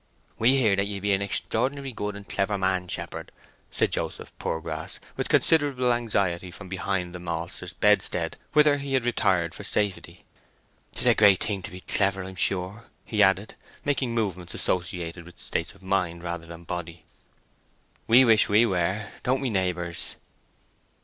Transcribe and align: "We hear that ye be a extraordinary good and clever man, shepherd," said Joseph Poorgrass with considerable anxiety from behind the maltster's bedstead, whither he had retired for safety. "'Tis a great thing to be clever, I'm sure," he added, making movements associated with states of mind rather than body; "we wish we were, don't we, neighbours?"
"We 0.39 0.55
hear 0.55 0.75
that 0.77 0.87
ye 0.87 0.99
be 0.99 1.13
a 1.13 1.19
extraordinary 1.21 1.91
good 1.91 2.15
and 2.15 2.27
clever 2.27 2.57
man, 2.57 2.87
shepherd," 2.87 3.31
said 3.69 3.91
Joseph 3.91 4.35
Poorgrass 4.39 4.99
with 5.15 5.29
considerable 5.29 5.93
anxiety 5.93 6.49
from 6.49 6.69
behind 6.69 7.13
the 7.13 7.19
maltster's 7.19 7.73
bedstead, 7.73 8.35
whither 8.53 8.77
he 8.79 8.95
had 8.95 9.05
retired 9.05 9.53
for 9.53 9.63
safety. 9.63 10.25
"'Tis 10.91 11.05
a 11.05 11.13
great 11.13 11.43
thing 11.43 11.61
to 11.61 11.69
be 11.69 11.81
clever, 11.81 12.23
I'm 12.23 12.33
sure," 12.35 12.85
he 13.05 13.21
added, 13.21 13.53
making 13.85 14.15
movements 14.15 14.55
associated 14.55 15.23
with 15.23 15.39
states 15.39 15.75
of 15.75 15.83
mind 15.83 16.23
rather 16.23 16.47
than 16.47 16.63
body; 16.63 17.05
"we 18.07 18.25
wish 18.25 18.49
we 18.49 18.65
were, 18.65 19.09
don't 19.21 19.39
we, 19.39 19.51
neighbours?" 19.51 20.15